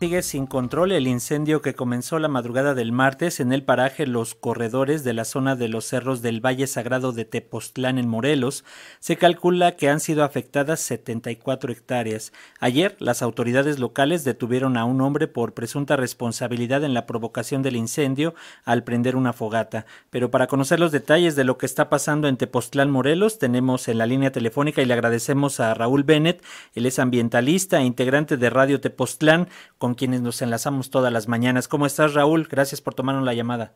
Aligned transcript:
Sigue 0.00 0.22
sin 0.22 0.46
control 0.46 0.92
el 0.92 1.06
incendio 1.06 1.60
que 1.60 1.74
comenzó 1.74 2.18
la 2.18 2.28
madrugada 2.28 2.72
del 2.72 2.90
martes 2.90 3.38
en 3.38 3.52
el 3.52 3.62
paraje 3.62 4.06
Los 4.06 4.34
Corredores 4.34 5.04
de 5.04 5.12
la 5.12 5.26
zona 5.26 5.56
de 5.56 5.68
los 5.68 5.84
cerros 5.84 6.22
del 6.22 6.40
Valle 6.40 6.66
Sagrado 6.66 7.12
de 7.12 7.26
Tepoztlán 7.26 7.98
en 7.98 8.08
Morelos. 8.08 8.64
Se 8.98 9.18
calcula 9.18 9.76
que 9.76 9.90
han 9.90 10.00
sido 10.00 10.24
afectadas 10.24 10.80
74 10.80 11.70
hectáreas. 11.70 12.32
Ayer, 12.60 12.96
las 12.98 13.20
autoridades 13.20 13.78
locales 13.78 14.24
detuvieron 14.24 14.78
a 14.78 14.86
un 14.86 15.02
hombre 15.02 15.28
por 15.28 15.52
presunta 15.52 15.96
responsabilidad 15.96 16.82
en 16.82 16.94
la 16.94 17.04
provocación 17.04 17.62
del 17.62 17.76
incendio 17.76 18.34
al 18.64 18.84
prender 18.84 19.16
una 19.16 19.34
fogata. 19.34 19.84
Pero 20.08 20.30
para 20.30 20.46
conocer 20.46 20.80
los 20.80 20.92
detalles 20.92 21.36
de 21.36 21.44
lo 21.44 21.58
que 21.58 21.66
está 21.66 21.90
pasando 21.90 22.26
en 22.26 22.38
Tepoztlán, 22.38 22.90
Morelos, 22.90 23.38
tenemos 23.38 23.86
en 23.86 23.98
la 23.98 24.06
línea 24.06 24.32
telefónica 24.32 24.80
y 24.80 24.86
le 24.86 24.94
agradecemos 24.94 25.60
a 25.60 25.74
Raúl 25.74 26.04
Bennett. 26.04 26.42
Él 26.74 26.86
es 26.86 26.98
ambientalista 26.98 27.80
e 27.80 27.84
integrante 27.84 28.38
de 28.38 28.48
Radio 28.48 28.80
Tepoztlán. 28.80 29.46
Con 29.76 29.89
con 29.90 29.96
quienes 29.96 30.22
nos 30.22 30.40
enlazamos 30.40 30.88
todas 30.88 31.12
las 31.12 31.26
mañanas. 31.26 31.66
¿Cómo 31.66 31.84
estás, 31.84 32.14
Raúl? 32.14 32.46
Gracias 32.48 32.80
por 32.80 32.94
tomarnos 32.94 33.24
la 33.24 33.34
llamada. 33.34 33.72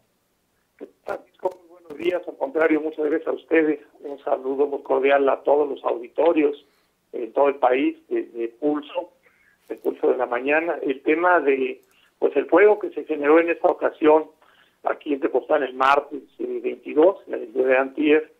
Buenos 0.78 1.98
días, 1.98 2.22
al 2.28 2.36
contrario, 2.36 2.80
muchas 2.80 3.04
gracias 3.06 3.26
a 3.26 3.32
ustedes. 3.32 3.80
Un 3.98 4.22
saludo 4.22 4.68
muy 4.68 4.80
cordial 4.84 5.28
a 5.28 5.42
todos 5.42 5.68
los 5.68 5.82
auditorios 5.82 6.64
en 7.12 7.32
todo 7.32 7.48
el 7.48 7.56
país 7.56 7.96
de, 8.08 8.54
Pulso, 8.60 9.10
de 9.68 9.74
Pulso 9.74 10.12
de 10.12 10.16
la 10.16 10.26
Mañana. 10.26 10.76
El 10.82 11.02
tema 11.02 11.40
de, 11.40 11.80
pues 12.20 12.36
el 12.36 12.46
fuego 12.46 12.78
que 12.78 12.90
se 12.90 13.02
generó 13.06 13.40
en 13.40 13.50
esta 13.50 13.66
ocasión 13.66 14.26
aquí 14.84 15.14
en 15.14 15.20
Tepoztlán 15.20 15.64
el 15.64 15.74
martes 15.74 16.22
22, 16.38 17.16
eh, 17.26 17.32
el 17.32 17.52
día 17.54 17.66
de 17.66 17.76
Antier, 17.76 18.32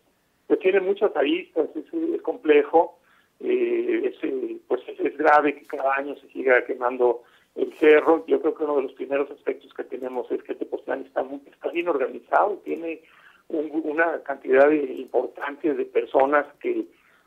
pues 0.46 0.60
tiene 0.60 0.78
muchas 0.78 1.10
aristas, 1.16 1.66
es, 1.74 2.22
complejo, 2.22 3.00
eh, 3.40 4.12
es, 4.12 4.14
eh, 4.22 4.58
pues 4.68 4.80
es 4.86 5.18
grave 5.18 5.56
que 5.56 5.66
cada 5.66 5.92
año 5.96 6.14
se 6.14 6.28
siga 6.28 6.64
quemando 6.66 7.24
el 7.54 7.72
cerro, 7.78 8.24
yo 8.26 8.40
creo 8.40 8.54
que 8.54 8.64
uno 8.64 8.76
de 8.76 8.82
los 8.82 8.92
primeros 8.92 9.30
aspectos 9.30 9.72
que 9.74 9.84
tenemos 9.84 10.30
es 10.30 10.42
que 10.42 10.54
Tepoztlán 10.54 11.02
está, 11.02 11.22
muy, 11.22 11.40
está 11.46 11.70
bien 11.70 11.88
organizado, 11.88 12.60
tiene 12.64 13.02
una 13.48 14.22
cantidad 14.22 14.70
importante 14.70 15.74
de 15.74 15.84
personas 15.84 16.46
que 16.60 16.86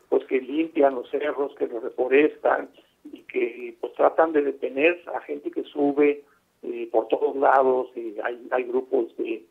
pues 0.09 0.25
que 0.25 0.39
limpian 0.39 0.95
los 0.95 1.09
cerros, 1.09 1.53
que 1.55 1.67
los 1.67 1.83
reforestan 1.83 2.69
y 3.11 3.19
que 3.23 3.75
pues 3.79 3.93
tratan 3.93 4.31
de 4.31 4.41
detener 4.41 5.01
a 5.13 5.21
gente 5.21 5.51
que 5.51 5.63
sube 5.63 6.23
eh, 6.63 6.89
por 6.91 7.07
todos 7.07 7.35
lados, 7.35 7.89
y 7.95 8.15
hay, 8.23 8.47
hay 8.51 8.63
grupos 8.63 9.15
de 9.17 9.45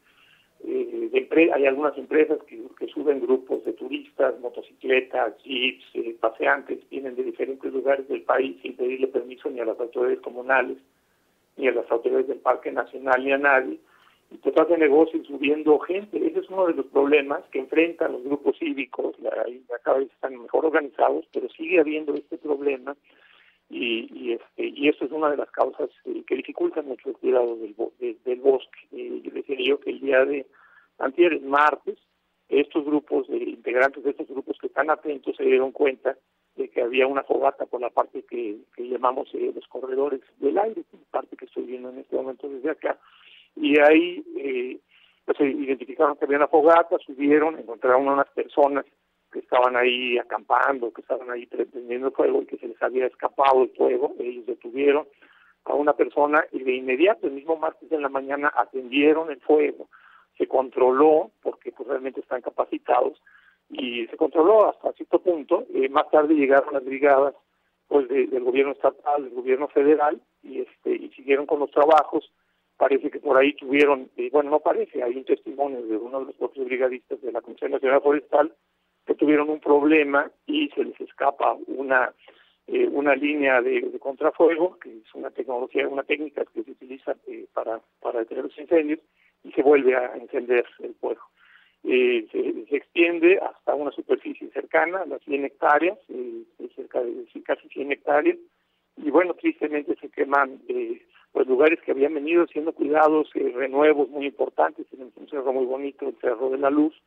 eh, 0.66 1.50
hay 1.54 1.66
algunas 1.66 1.96
empresas 1.96 2.38
que, 2.46 2.86
suben 2.88 3.20
grupos 3.20 3.64
de 3.64 3.72
turistas, 3.74 4.38
motocicletas, 4.40 5.36
jeeps, 5.42 5.84
eh, 5.94 6.16
paseantes, 6.18 6.78
vienen 6.90 7.14
de 7.14 7.24
diferentes 7.24 7.72
lugares 7.72 8.08
del 8.08 8.22
país 8.22 8.56
sin 8.62 8.74
pedirle 8.74 9.06
permiso 9.08 9.48
ni 9.50 9.60
a 9.60 9.64
las 9.64 9.78
autoridades 9.78 10.20
comunales, 10.20 10.78
ni 11.56 11.68
a 11.68 11.72
las 11.72 11.90
autoridades 11.90 12.28
del 12.28 12.38
Parque 12.38 12.72
Nacional, 12.72 13.24
ni 13.24 13.32
a 13.32 13.38
nadie, 13.38 13.78
y 14.30 14.38
se 14.38 14.50
trata 14.50 14.72
de 14.72 14.78
negocios 14.78 15.26
subiendo 15.26 15.78
gente. 15.78 16.18
Ese 16.26 16.40
es 16.40 16.48
uno 16.48 16.66
de 16.66 16.74
los 16.74 16.86
problemas 16.86 17.44
que 17.52 17.60
enfrentan 17.60 18.12
los 18.12 18.24
grupos 18.24 18.58
cívicos, 18.58 19.18
la, 19.20 19.30
cada 19.84 19.98
vez 19.98 20.10
están 20.10 20.40
mejor 20.40 20.66
organizados, 20.66 21.26
pero 21.32 21.48
sigue 21.50 21.78
habiendo 21.78 22.14
este 22.14 22.38
problema 22.38 22.96
y, 23.68 24.08
y, 24.12 24.32
este, 24.32 24.68
y 24.68 24.88
eso 24.88 25.04
es 25.04 25.12
una 25.12 25.30
de 25.30 25.38
las 25.38 25.50
causas 25.50 25.90
eh, 26.04 26.22
que 26.26 26.36
dificultan 26.36 26.86
mucho 26.86 27.08
el 27.08 27.16
cuidado 27.16 27.56
del, 27.56 27.74
del 28.24 28.40
bosque. 28.40 28.78
Eh, 28.92 29.20
yo 29.24 29.30
decía 29.32 29.56
yo 29.58 29.80
que 29.80 29.90
el 29.90 29.95
día 30.06 30.24
de 30.24 30.46
antier, 30.98 31.40
martes, 31.42 31.98
estos 32.48 32.84
grupos 32.84 33.28
de 33.28 33.38
integrantes 33.38 34.04
de 34.04 34.10
estos 34.10 34.28
grupos 34.28 34.56
que 34.60 34.68
están 34.68 34.88
atentos 34.90 35.36
se 35.36 35.44
dieron 35.44 35.72
cuenta 35.72 36.16
de 36.54 36.68
que 36.68 36.80
había 36.80 37.06
una 37.06 37.22
fogata 37.22 37.66
por 37.66 37.80
la 37.80 37.90
parte 37.90 38.24
que, 38.24 38.56
llamamos 38.78 39.28
eh, 39.34 39.52
los 39.54 39.66
corredores 39.66 40.20
del 40.38 40.56
aire, 40.58 40.82
parte 41.10 41.36
que 41.36 41.44
estoy 41.44 41.64
viendo 41.64 41.90
en 41.90 41.98
este 41.98 42.16
momento 42.16 42.48
desde 42.48 42.70
acá, 42.70 42.98
y 43.56 43.78
ahí 43.80 44.24
eh, 44.38 44.78
pues 45.24 45.40
identificaron 45.40 46.16
que 46.16 46.24
había 46.24 46.38
una 46.38 46.48
fogata, 46.48 46.96
subieron, 47.04 47.58
encontraron 47.58 48.08
unas 48.08 48.28
personas 48.28 48.86
que 49.32 49.40
estaban 49.40 49.76
ahí 49.76 50.18
acampando, 50.18 50.92
que 50.92 51.02
estaban 51.02 51.30
ahí 51.30 51.46
prendiendo 51.46 52.12
fuego 52.12 52.42
y 52.42 52.46
que 52.46 52.56
se 52.58 52.68
les 52.68 52.82
había 52.82 53.06
escapado 53.06 53.64
el 53.64 53.70
fuego, 53.70 54.14
ellos 54.18 54.46
detuvieron 54.46 55.06
a 55.66 55.74
una 55.74 55.92
persona 55.94 56.44
y 56.52 56.62
de 56.62 56.74
inmediato, 56.74 57.26
el 57.26 57.32
mismo 57.34 57.56
martes 57.56 57.90
en 57.90 58.02
la 58.02 58.08
mañana, 58.08 58.52
atendieron 58.54 59.30
el 59.30 59.40
fuego, 59.40 59.88
se 60.38 60.46
controló, 60.46 61.30
porque 61.42 61.72
pues 61.72 61.88
realmente 61.88 62.20
están 62.20 62.42
capacitados, 62.42 63.20
y 63.70 64.06
se 64.06 64.16
controló 64.16 64.68
hasta 64.68 64.92
cierto 64.92 65.18
punto, 65.18 65.66
eh, 65.74 65.88
más 65.88 66.08
tarde 66.10 66.34
llegaron 66.34 66.72
las 66.72 66.84
brigadas 66.84 67.34
pues 67.88 68.08
del 68.08 68.42
gobierno 68.42 68.72
estatal, 68.72 69.24
del 69.24 69.34
gobierno 69.34 69.68
federal, 69.68 70.20
y 70.42 70.60
este 70.60 70.90
y 70.90 71.08
siguieron 71.10 71.46
con 71.46 71.60
los 71.60 71.70
trabajos, 71.70 72.32
parece 72.76 73.10
que 73.10 73.20
por 73.20 73.36
ahí 73.36 73.54
tuvieron, 73.54 74.10
eh, 74.16 74.28
bueno, 74.32 74.50
no 74.50 74.60
parece, 74.60 75.02
hay 75.02 75.16
un 75.16 75.24
testimonio 75.24 75.82
de 75.82 75.96
uno 75.96 76.20
de 76.20 76.26
los 76.26 76.34
propios 76.36 76.66
brigadistas 76.66 77.20
de 77.22 77.32
la 77.32 77.40
Comisión 77.40 77.70
Nacional 77.70 78.02
Forestal, 78.02 78.52
que 79.06 79.14
tuvieron 79.14 79.50
un 79.50 79.60
problema 79.60 80.30
y 80.46 80.68
se 80.70 80.84
les 80.84 81.00
escapa 81.00 81.56
una 81.68 82.12
eh, 82.68 82.88
una 82.90 83.14
línea 83.14 83.62
de, 83.62 83.96
contrafuego, 84.00 84.76
que 84.80 84.90
es 84.90 85.14
una 85.14 85.30
tecnología, 85.30 85.86
una 85.86 86.02
técnica 86.02 86.44
que 86.44 86.64
se 86.64 86.72
utiliza 86.72 87.14
eh, 87.28 87.46
para, 87.54 87.80
para 88.00 88.20
detener 88.20 88.44
los 88.44 88.58
incendios, 88.58 88.98
y 89.44 89.52
se 89.52 89.62
vuelve 89.62 89.94
a 89.94 90.16
encender 90.16 90.66
el 90.80 90.94
fuego. 90.94 91.22
Eh, 91.84 92.26
se, 92.32 92.76
extiende 92.76 93.38
hasta 93.38 93.74
una 93.76 93.92
superficie 93.92 94.50
cercana, 94.50 95.06
las 95.06 95.22
100 95.22 95.44
hectáreas, 95.44 95.96
cerca 96.74 97.00
de 97.00 97.24
casi 97.44 97.68
100 97.68 97.92
hectáreas, 97.92 98.38
y 98.96 99.10
bueno, 99.10 99.34
tristemente 99.34 99.94
se 100.00 100.08
queman 100.08 100.60
pues 101.32 101.46
lugares 101.46 101.80
que 101.82 101.92
habían 101.92 102.14
venido 102.14 102.46
siendo 102.48 102.72
cuidados, 102.72 103.30
renuevos 103.32 104.08
muy 104.08 104.26
importantes, 104.26 104.86
tenemos 104.88 105.16
un 105.16 105.28
cerro 105.28 105.52
muy 105.52 105.66
bonito, 105.66 106.08
el 106.08 106.16
Cerro 106.16 106.50
de 106.50 106.58
la 106.58 106.70
Luz, 106.70 107.00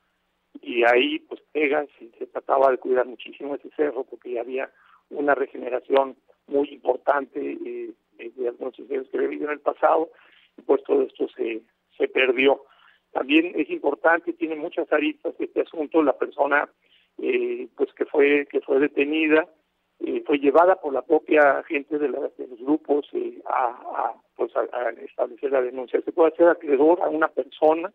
y 0.62 0.84
ahí 0.86 1.20
pues 1.20 1.42
pegan, 1.52 1.88
se 1.98 2.26
trataba 2.28 2.72
de 2.72 2.78
cuidar 2.78 3.06
muchísimo 3.06 3.56
ese 3.56 3.70
cerro 3.76 4.06
porque 4.06 4.40
había 4.40 4.70
una 5.10 5.36
regeneración 5.36 6.16
muy 6.48 6.70
importante 6.70 7.40
eh, 7.40 7.94
de 8.18 8.48
algunos 8.48 8.76
que 8.76 8.84
había 8.84 9.28
habido 9.28 9.46
en 9.46 9.52
el 9.52 9.60
pasado 9.60 10.10
y 10.58 10.62
pues 10.62 10.84
todo 10.84 11.04
esto 11.04 11.28
se, 11.36 11.62
se 11.98 12.08
perdió. 12.08 12.64
También 13.12 13.54
es 13.56 13.70
importante, 13.70 14.34
tiene 14.34 14.56
muchas 14.56 14.92
aristas 14.92 15.34
este 15.40 15.62
asunto, 15.62 16.04
la 16.04 16.18
persona 16.18 16.70
eh, 17.18 17.68
pues 17.76 17.92
que 17.94 18.06
fue 18.06 18.48
que 18.50 18.62
fue 18.62 18.80
detenida 18.80 19.48
eh, 20.00 20.24
fue 20.26 20.38
llevada 20.38 20.76
por 20.76 20.94
la 20.94 21.02
propia 21.02 21.62
gente 21.64 21.98
de, 21.98 22.08
los 22.08 22.32
grupos 22.60 23.08
eh, 23.14 23.42
a, 23.46 24.14
pues 24.36 24.56
a, 24.56 24.90
establecer 25.04 25.52
la 25.52 25.62
denuncia. 25.62 26.02
Se 26.02 26.12
puede 26.12 26.32
hacer 26.34 26.48
acreedor 26.48 27.02
a 27.02 27.10
una 27.10 27.28
persona 27.28 27.92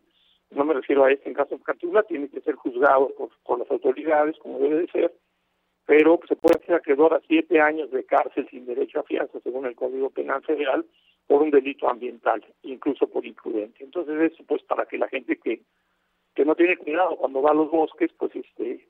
no 0.51 0.63
me 0.63 0.73
refiero 0.73 1.03
a 1.03 1.11
este 1.11 1.29
en 1.29 1.35
caso 1.35 1.57
particular, 1.59 2.05
tiene 2.07 2.29
que 2.29 2.41
ser 2.41 2.55
juzgado 2.55 3.11
por, 3.43 3.59
las 3.59 3.69
autoridades, 3.69 4.37
como 4.39 4.59
debe 4.59 4.81
de 4.81 4.87
ser, 4.87 5.13
pero 5.85 6.19
se 6.27 6.35
puede 6.35 6.59
hacer 6.61 6.75
acreedor 6.75 7.13
a 7.13 7.21
siete 7.27 7.61
años 7.61 7.91
de 7.91 8.03
cárcel 8.05 8.47
sin 8.49 8.65
derecho 8.65 8.99
a 8.99 9.03
fianza, 9.03 9.39
según 9.41 9.65
el 9.65 9.75
Código 9.75 10.09
Penal 10.09 10.41
Federal, 10.43 10.85
por 11.27 11.41
un 11.41 11.51
delito 11.51 11.89
ambiental, 11.89 12.43
incluso 12.63 13.07
por 13.07 13.25
imprudencia. 13.25 13.83
Entonces, 13.83 14.31
eso 14.31 14.43
pues 14.47 14.63
para 14.63 14.85
que 14.85 14.97
la 14.97 15.07
gente 15.07 15.37
que, 15.37 15.61
que 16.33 16.45
no 16.45 16.55
tiene 16.55 16.77
cuidado 16.77 17.15
cuando 17.17 17.41
va 17.41 17.51
a 17.51 17.55
los 17.55 17.71
bosques, 17.71 18.11
pues 18.17 18.35
este 18.35 18.87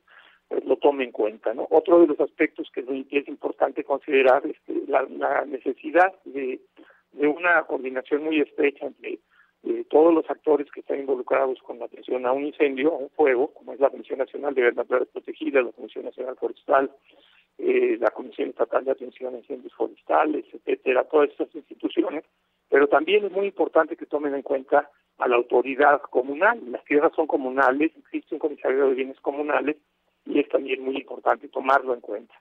pues, 0.48 0.64
lo 0.66 0.78
tome 0.78 1.06
en 1.06 1.12
cuenta. 1.12 1.54
¿no? 1.54 1.68
Otro 1.70 2.00
de 2.00 2.08
los 2.08 2.20
aspectos 2.20 2.70
que 2.74 2.82
es 2.82 3.28
importante 3.28 3.84
considerar 3.84 4.44
es 4.46 4.58
la, 4.88 5.04
la 5.04 5.46
necesidad 5.46 6.14
de, 6.26 6.60
de 7.14 7.28
una 7.28 7.64
coordinación 7.64 8.24
muy 8.24 8.40
estrecha 8.42 8.86
entre 8.86 9.20
todos 9.90 10.14
los 10.14 10.30
actores 10.30 10.70
que 10.72 10.82
están 10.82 11.00
involucrados 11.00 11.62
con 11.62 11.80
la 11.80 11.86
atención 11.86 12.26
a 12.26 12.32
un 12.32 12.46
incendio, 12.46 12.94
a 12.94 12.98
un 12.98 13.10
fuego, 13.10 13.54
como 13.54 13.74
es 13.74 13.80
la 13.80 13.90
Comisión 13.90 14.20
Nacional 14.20 14.54
de 14.54 14.72
Naturales 14.72 15.10
Protegidas, 15.10 15.66
la 15.66 15.72
Comisión 15.72 16.06
Nacional 16.06 16.36
Forestal, 16.36 16.92
eh, 17.58 17.98
la 18.00 18.12
Comisión 18.12 18.50
Estatal 18.50 18.86
de 18.86 18.92
Atención 18.92 19.34
a 19.34 19.38
Incendios 19.38 19.74
Forestales, 19.74 20.46
etcétera, 20.54 21.04
todas 21.06 21.30
estas 21.30 21.54
instituciones, 21.56 22.24
pero 22.70 22.88
también 22.88 23.26
es 23.26 23.32
muy 23.32 23.48
importante 23.48 23.96
que 23.96 24.06
tomen 24.06 24.36
en 24.36 24.42
cuenta 24.42 24.90
a 25.18 25.28
la 25.28 25.36
autoridad 25.36 26.02
comunal. 26.02 26.60
Las 26.70 26.84
tierras 26.84 27.14
son 27.16 27.28
comunales, 27.28 27.92
existe 27.98 28.36
un 28.36 28.40
comisario 28.40 28.90
de 28.90 28.96
bienes 28.96 29.20
comunales 29.22 29.78
y 30.26 30.40
es 30.40 30.50
también 30.50 30.84
muy 30.84 30.98
importante 30.98 31.48
tomarlo 31.48 31.94
en 31.94 32.02
cuenta. 32.02 32.34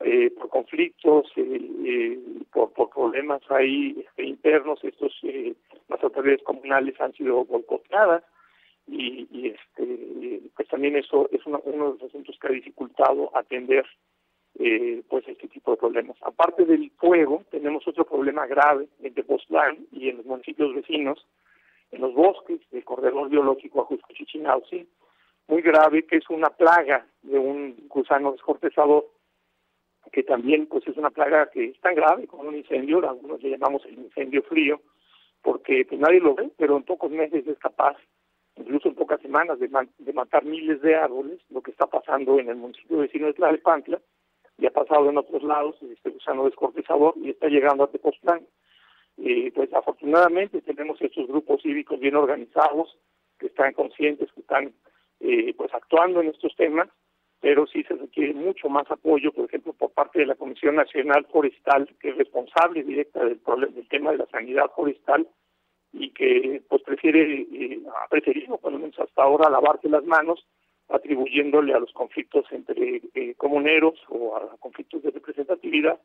Eh, 0.00 0.30
por 0.30 0.50
conflictos, 0.50 1.26
eh, 1.36 1.60
eh, 1.86 2.18
por, 2.52 2.70
problemas 2.90 3.40
ahí 3.50 3.96
este, 4.06 4.24
internos, 4.24 4.82
estos 4.82 5.12
las 5.88 6.02
autoridades 6.02 6.42
comunales 6.42 7.00
han 7.00 7.12
sido 7.12 7.44
boicoteadas 7.44 8.22
y, 8.86 9.48
este 9.48 10.42
pues 10.54 10.68
también 10.68 10.96
eso 10.96 11.28
es 11.32 11.44
uno, 11.44 11.60
de 11.64 11.76
los 11.76 12.02
asuntos 12.02 12.38
que 12.40 12.48
ha 12.48 12.52
dificultado 12.52 13.30
atender 13.36 13.84
pues 15.08 15.28
este 15.28 15.48
tipo 15.48 15.72
de 15.72 15.76
problemas. 15.76 16.16
Aparte 16.22 16.64
del 16.64 16.90
fuego, 16.92 17.44
tenemos 17.50 17.86
otro 17.86 18.06
problema 18.06 18.46
grave 18.46 18.88
en 19.02 19.12
Tepoztlán 19.12 19.86
y 19.92 20.08
en 20.08 20.18
los 20.18 20.26
municipios 20.26 20.74
vecinos, 20.74 21.26
en 21.90 22.00
los 22.00 22.14
bosques 22.14 22.60
del 22.70 22.84
corredor 22.84 23.28
biológico 23.28 23.82
Ajusco 23.82 24.14
Chichinauzi, 24.14 24.88
muy 25.48 25.62
grave, 25.62 26.06
que 26.06 26.16
es 26.16 26.30
una 26.30 26.50
plaga 26.50 27.06
de 27.22 27.38
un 27.38 27.86
gusano 27.88 28.32
descortezador 28.32 29.06
que 30.12 30.22
también 30.22 30.66
pues 30.66 30.86
es 30.86 30.96
una 30.96 31.10
plaga 31.10 31.50
que 31.50 31.66
es 31.66 31.80
tan 31.80 31.94
grave 31.94 32.26
como 32.26 32.48
un 32.48 32.56
incendio, 32.56 33.06
algunos 33.08 33.42
le 33.42 33.50
llamamos 33.50 33.84
el 33.86 33.98
incendio 33.98 34.42
frío, 34.44 34.80
porque 35.46 35.86
pues 35.88 36.00
nadie 36.00 36.18
lo 36.18 36.34
ve, 36.34 36.50
pero 36.58 36.76
en 36.76 36.82
pocos 36.82 37.08
meses 37.08 37.46
es 37.46 37.56
capaz, 37.60 37.96
incluso 38.56 38.88
en 38.88 38.96
pocas 38.96 39.20
semanas, 39.20 39.60
de, 39.60 39.68
matar 40.12 40.44
miles 40.44 40.82
de 40.82 40.96
árboles, 40.96 41.38
lo 41.50 41.62
que 41.62 41.70
está 41.70 41.86
pasando 41.86 42.40
en 42.40 42.48
el 42.48 42.56
municipio 42.56 42.98
vecino 42.98 43.28
de 43.28 43.34
Tlalpantla, 43.34 44.00
y 44.58 44.66
ha 44.66 44.72
pasado 44.72 45.08
en 45.08 45.18
otros 45.18 45.44
lados, 45.44 45.76
este 45.82 46.10
gusano 46.10 46.46
descortezador, 46.46 47.14
y 47.22 47.30
está 47.30 47.46
llegando 47.46 47.84
a 47.84 47.90
Tepoztlán. 47.92 48.44
Eh, 49.18 49.52
pues 49.54 49.72
afortunadamente 49.72 50.60
tenemos 50.62 51.00
estos 51.00 51.28
grupos 51.28 51.62
cívicos 51.62 52.00
bien 52.00 52.16
organizados, 52.16 52.98
que 53.38 53.46
están 53.46 53.72
conscientes, 53.72 54.32
que 54.32 54.40
están 54.40 54.74
eh, 55.20 55.54
pues 55.56 55.72
actuando 55.72 56.22
en 56.22 56.30
estos 56.30 56.56
temas, 56.56 56.88
pero 57.40 57.66
sí 57.66 57.82
se 57.84 57.94
requiere 57.94 58.34
mucho 58.34 58.68
más 58.68 58.90
apoyo, 58.90 59.32
por 59.32 59.44
ejemplo, 59.46 59.72
por 59.72 59.92
parte 59.92 60.20
de 60.20 60.26
la 60.26 60.34
Comisión 60.34 60.76
Nacional 60.76 61.26
Forestal, 61.30 61.88
que 62.00 62.10
es 62.10 62.16
responsable 62.16 62.82
directa 62.82 63.24
del, 63.24 63.38
problema, 63.38 63.74
del 63.74 63.88
tema 63.88 64.10
de 64.12 64.18
la 64.18 64.26
sanidad 64.26 64.70
forestal 64.74 65.28
y 65.92 66.10
que 66.10 66.62
pues 66.68 66.82
prefiere, 66.82 67.42
eh, 67.42 67.80
ha 68.02 68.08
preferido, 68.08 68.58
por 68.58 68.72
lo 68.72 68.78
menos 68.78 68.98
hasta 68.98 69.22
ahora, 69.22 69.50
lavarse 69.50 69.88
las 69.88 70.04
manos 70.04 70.46
atribuyéndole 70.88 71.74
a 71.74 71.80
los 71.80 71.92
conflictos 71.92 72.44
entre 72.52 73.02
eh, 73.14 73.34
comuneros 73.36 73.94
o 74.08 74.36
a 74.36 74.56
conflictos 74.58 75.02
de 75.02 75.10
representatividad. 75.10 76.00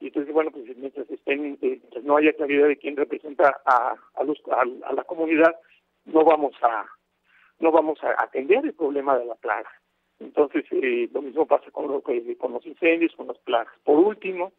Y 0.00 0.08
entonces, 0.08 0.32
bueno, 0.32 0.50
pues 0.50 0.64
mientras, 0.76 1.08
estén, 1.10 1.58
eh, 1.62 1.80
no 2.02 2.16
haya 2.16 2.32
claridad 2.32 2.68
de 2.68 2.76
quién 2.76 2.96
representa 2.96 3.60
a, 3.64 3.94
a, 4.14 4.24
los, 4.24 4.40
a, 4.50 4.92
la 4.92 5.04
comunidad, 5.04 5.54
no 6.04 6.24
vamos 6.24 6.54
a 6.62 6.86
no 7.58 7.72
vamos 7.72 7.98
a 8.04 8.22
atender 8.22 8.66
el 8.66 8.74
problema 8.74 9.16
de 9.18 9.24
la 9.24 9.34
plaga. 9.34 9.70
Entonces, 10.20 10.64
eh, 10.70 11.08
lo 11.12 11.22
mismo 11.22 11.46
pasa 11.46 11.70
con, 11.70 11.88
lo, 11.88 12.02
con 12.02 12.52
los 12.52 12.66
incendios, 12.66 13.14
con 13.16 13.26
las 13.26 13.38
plagas. 13.38 13.74
Por 13.84 13.98
último, 13.98 14.52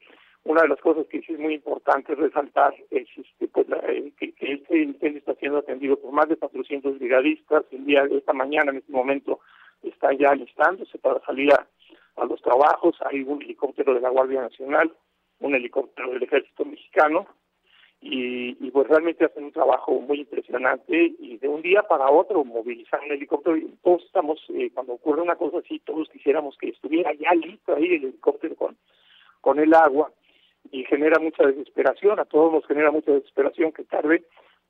una 0.47 0.61
de 0.61 0.69
las 0.69 0.79
cosas 0.79 1.05
que 1.07 1.21
sí 1.21 1.33
es 1.33 1.39
muy 1.39 1.55
importante 1.55 2.15
resaltar 2.15 2.73
es 2.89 3.07
este, 3.17 3.47
pues, 3.49 3.67
eh, 3.89 4.13
que, 4.17 4.33
este 4.39 4.81
incendio 4.81 5.19
está 5.19 5.35
siendo 5.35 5.57
atendido 5.57 5.97
por 5.99 6.13
más 6.13 6.29
de 6.29 6.37
400 6.37 6.99
brigadistas. 6.99 7.65
El 7.71 7.85
día 7.85 8.05
de 8.05 8.17
esta 8.17 8.31
mañana, 8.33 8.71
en 8.71 8.77
este 8.77 8.91
momento, 8.93 9.39
está 9.83 10.13
ya 10.13 10.29
alistándose 10.29 10.97
para 10.99 11.19
salir 11.25 11.51
a, 11.51 11.67
los 12.25 12.41
trabajos. 12.41 12.95
Hay 13.05 13.21
un 13.23 13.41
helicóptero 13.41 13.93
de 13.93 14.01
la 14.01 14.09
Guardia 14.09 14.41
Nacional, 14.41 14.91
un 15.39 15.53
helicóptero 15.53 16.11
del 16.11 16.23
Ejército 16.23 16.65
Mexicano, 16.65 17.27
y, 18.09 18.55
y, 18.65 18.71
pues 18.71 18.87
realmente 18.87 19.25
hacen 19.25 19.43
un 19.43 19.51
trabajo 19.51 19.99
muy 19.99 20.21
impresionante 20.21 21.13
y 21.19 21.37
de 21.37 21.47
un 21.49 21.61
día 21.61 21.83
para 21.83 22.09
otro 22.09 22.45
movilizar 22.45 23.01
un 23.01 23.11
helicóptero. 23.11 23.57
Todos 23.83 24.03
estamos, 24.05 24.39
eh, 24.53 24.71
cuando 24.73 24.93
ocurre 24.93 25.21
una 25.21 25.35
cosa 25.35 25.57
así, 25.57 25.79
todos 25.79 26.07
quisiéramos 26.09 26.57
que 26.57 26.69
estuviera 26.69 27.11
ya 27.15 27.33
listo 27.33 27.75
ahí 27.75 27.95
el 27.95 28.05
helicóptero 28.05 28.55
con, 28.55 28.77
con 29.41 29.59
el 29.59 29.73
agua 29.73 30.09
y 30.71 30.85
genera 30.85 31.19
mucha 31.19 31.45
desesperación, 31.45 32.17
a 32.19 32.25
todos 32.25 32.53
nos 32.53 32.65
genera 32.65 32.91
mucha 32.91 33.11
desesperación 33.11 33.73
que 33.73 33.83
tarde, 33.83 34.23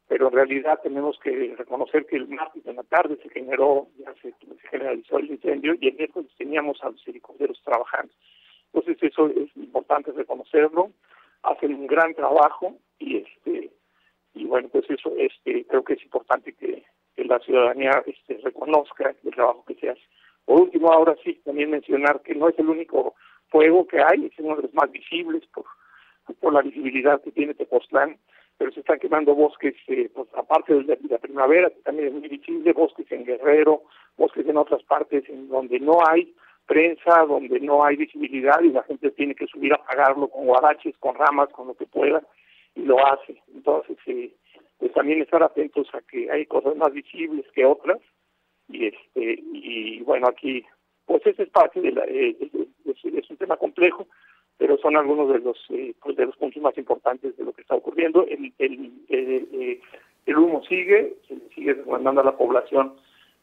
pero 0.08 0.30
en 0.30 0.34
realidad 0.34 0.80
tenemos 0.82 1.20
que 1.20 1.54
reconocer 1.56 2.08
que 2.08 2.16
el 2.16 2.28
martes 2.28 2.64
de 2.64 2.74
la 2.74 2.84
tarde 2.84 3.20
se 3.22 3.30
generó, 3.30 3.88
ya 4.00 4.16
se, 4.20 4.34
generalizó 4.72 5.20
el 5.20 5.30
incendio 5.30 5.76
y 5.80 5.90
el 5.90 5.96
miércoles 5.96 6.32
teníamos 6.40 6.82
a 6.82 6.90
los 6.90 7.08
helicópteros 7.08 7.62
trabajando. 7.64 8.12
Entonces 8.74 8.98
eso 9.04 9.28
es 9.28 9.56
importante 9.58 10.12
reconocerlo, 10.12 10.90
hacen 11.44 11.76
un 11.76 11.86
gran 11.86 12.16
trabajo 12.16 12.76
y 13.00 13.18
este 13.18 13.72
y 14.34 14.46
bueno 14.46 14.70
pues 14.70 14.90
eso 14.90 15.14
este 15.18 15.66
creo 15.66 15.84
que 15.84 15.94
es 15.94 16.04
importante 16.04 16.54
que, 16.54 16.84
la 17.18 17.40
ciudadanía 17.40 17.92
este 18.06 18.38
reconozca 18.38 19.14
el 19.24 19.32
trabajo 19.32 19.66
que 19.68 19.76
se 19.76 19.90
hace. 19.90 20.02
Por 20.46 20.62
último, 20.62 20.94
ahora 20.94 21.14
sí, 21.26 21.34
también 21.44 21.72
mencionar 21.72 22.22
que 22.22 22.36
no 22.36 22.48
es 22.48 22.58
el 22.58 22.70
único 22.70 23.16
fuego 23.50 23.86
que 23.86 24.00
hay, 24.02 24.28
es 24.28 24.40
uno 24.40 24.56
de 24.56 24.62
los 24.62 24.74
más 24.74 24.90
visibles 24.92 25.46
por 25.48 25.66
por 26.40 26.54
la 26.54 26.62
visibilidad 26.62 27.22
que 27.22 27.32
tiene 27.32 27.54
Tepoztlán, 27.54 28.18
pero 28.58 28.72
se 28.72 28.80
están 28.80 29.00
quemando 29.00 29.36
bosques, 29.36 29.76
eh, 29.88 30.10
pues, 30.14 30.28
aparte 30.36 30.74
de 30.74 31.00
la, 31.10 31.18
primavera, 31.18 31.70
que 31.70 31.82
también 31.82 32.10
es 32.10 32.14
muy 32.14 32.28
visible, 32.28 32.74
bosques 32.74 33.12
en 33.12 33.26
Guerrero, 33.26 33.84
bosques 34.18 34.48
en 34.48 34.58
otras 34.58 34.84
partes 34.84 35.28
en 35.30 35.48
donde 35.48 35.80
no 35.80 36.00
hay 36.08 36.34
prensa, 36.66 37.26
donde 37.28 37.60
no 37.60 37.86
hay 37.86 37.96
visibilidad 37.96 38.62
y 38.62 38.70
la 38.70 38.84
gente 38.84 39.12
tiene 39.12 39.36
que 39.36 39.48
subir 39.48 39.74
a 39.74 39.84
pagarlo 39.84 40.28
con 40.28 40.46
guaraches, 40.46 40.98
con 40.98 41.16
ramas, 41.16 41.50
con 41.50 41.68
lo 41.68 41.76
que 41.76 41.86
pueda, 41.86 42.22
y 42.78 42.86
lo 42.86 43.06
hace. 43.06 43.42
Entonces, 43.54 43.98
eh, 44.06 44.32
pues 44.78 44.94
también 44.94 45.22
estar 45.22 45.42
atentos 45.42 45.88
a 45.94 46.02
que 46.02 46.32
hay 46.32 46.46
cosas 46.46 46.76
más 46.76 46.94
visibles 46.94 47.46
que 47.54 47.66
otras, 47.66 48.00
y 48.70 48.88
este 48.88 49.44
y 49.54 50.02
bueno, 50.02 50.28
aquí, 50.28 50.64
pues 51.06 51.26
ese 51.26 51.44
es 51.44 51.50
parte 51.50 51.82
de 51.82 51.92
la, 51.92 52.04
eh, 52.06 52.36
es 52.86 53.30
un 53.30 53.38
tema 53.38 53.58
complejo, 53.58 54.08
pero 54.58 54.78
son 54.78 54.98
algunos 54.98 55.30
de 55.30 55.40
los 55.40 55.58
eh, 55.70 55.94
pues 56.02 56.16
de 56.18 56.26
los 56.26 56.36
puntos 56.38 56.62
más 56.62 56.78
importantes 56.78 57.36
de 57.38 57.44
lo 57.44 57.54
que 57.54 57.62
está 57.62 57.76
ocurriendo. 57.76 58.26
El, 58.28 58.54
el, 58.58 58.92
eh, 59.10 59.80
el 60.26 60.38
humo 60.38 60.64
sigue, 60.64 61.16
sigue 61.56 61.74
recomendando 61.74 62.22
a 62.22 62.26
la 62.26 62.38
población 62.38 62.94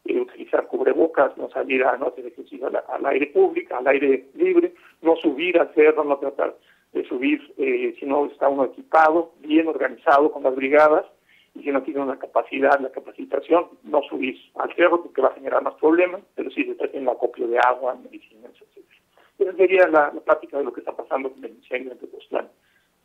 eh, 0.05 0.21
utilizar 0.21 0.67
cubrebocas, 0.67 1.37
no 1.39 1.49
salir 1.49 1.83
a 1.85 1.97
no 1.97 2.09
hacer 2.09 2.27
ejercicio 2.27 2.67
al, 2.67 3.07
aire 3.07 3.29
público, 3.29 3.75
al 3.75 3.87
aire 3.87 4.27
libre, 4.35 4.75
no 5.01 5.17
subir 5.17 5.59
al 5.59 5.73
cerro, 5.75 6.05
no 6.05 6.19
tratar 6.19 6.55
de 6.95 7.05
subir 7.07 7.41
si 7.57 8.07
no 8.07 8.27
está 8.27 8.49
uno 8.49 8.65
equipado, 8.65 9.33
bien 9.41 9.69
organizado 9.69 10.31
con 10.33 10.45
las 10.45 10.55
brigadas 10.55 11.05
y 11.55 11.63
si 11.63 11.71
no 11.71 11.83
tiene 11.83 12.01
una 12.01 12.19
capacidad, 12.19 12.81
la 12.81 12.91
capacitación, 12.91 13.69
no 13.83 14.03
subir 14.03 14.37
al 14.57 14.75
cerro 14.75 15.03
porque 15.03 15.23
va 15.23 15.29
a 15.29 15.35
generar 15.35 15.63
más 15.63 15.75
problemas, 15.75 16.23
pero 16.35 16.51
sí 16.51 16.65
se 16.65 16.73
está 16.73 16.87
haciendo 16.87 17.13
acopio 17.13 17.47
de 17.47 17.59
agua, 17.59 17.97
medicinas, 18.03 18.53
etc. 18.61 18.85
Esa 19.39 19.53
sería 19.57 19.87
la, 19.89 20.11
práctica 20.13 20.59
de 20.59 20.65
lo 20.65 20.73
que 20.73 20.81
está 20.81 20.93
pasando 20.97 21.33
con 21.33 21.45
el 21.45 21.53
incendio 21.53 21.93
en 21.93 21.99
Tepoztlán. 21.99 22.49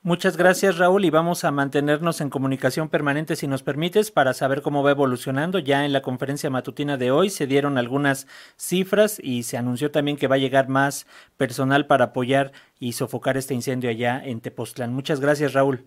Muchas 0.09 0.37
gracias 0.37 0.79
Raúl 0.79 1.05
y 1.05 1.11
vamos 1.11 1.43
a 1.43 1.51
mantenernos 1.51 2.19
en 2.19 2.31
comunicación 2.31 2.89
permanente 2.89 3.35
si 3.35 3.45
nos 3.45 3.61
permites 3.61 4.09
para 4.09 4.33
saber 4.33 4.63
cómo 4.63 4.81
va 4.81 4.89
evolucionando. 4.89 5.59
Ya 5.59 5.85
en 5.85 5.93
la 5.93 6.01
conferencia 6.01 6.49
matutina 6.49 6.97
de 6.97 7.11
hoy 7.11 7.29
se 7.29 7.45
dieron 7.45 7.77
algunas 7.77 8.25
cifras 8.57 9.19
y 9.23 9.43
se 9.43 9.55
anunció 9.55 9.91
también 9.91 10.17
que 10.17 10.27
va 10.27 10.33
a 10.33 10.39
llegar 10.39 10.67
más 10.67 11.05
personal 11.37 11.85
para 11.85 12.05
apoyar 12.05 12.53
y 12.79 12.93
sofocar 12.93 13.37
este 13.37 13.53
incendio 13.53 13.91
allá 13.91 14.19
en 14.25 14.41
Tepoztlán. 14.41 14.95
Muchas 14.95 15.19
gracias 15.21 15.53
Raúl. 15.53 15.81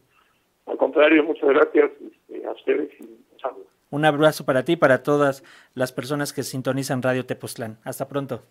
Al 0.67 0.77
contrario, 0.77 1.25
muchas 1.25 1.49
gracias 1.49 1.91
este, 2.01 2.47
a 2.47 2.53
ustedes 2.53 2.91
y 3.01 3.23
un 3.91 4.05
abrazo 4.05 4.47
para 4.47 4.65
ti 4.65 4.75
y 4.75 4.77
para 4.77 5.03
todas 5.03 5.43
las 5.75 5.91
personas 5.91 6.33
que 6.33 6.45
sintonizan 6.45 7.03
Radio 7.03 7.27
Tepoztlán. 7.27 7.79
Hasta 7.85 8.07
pronto. 8.07 8.43